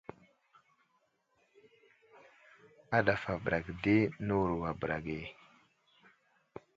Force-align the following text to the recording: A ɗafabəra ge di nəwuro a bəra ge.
A 2.95 2.97
ɗafabəra 3.05 3.57
ge 3.65 3.73
di 3.83 3.95
nəwuro 4.25 4.55
a 4.69 4.71
bəra 4.79 4.97
ge. 5.05 5.17